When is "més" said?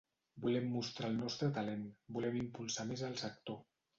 2.93-3.07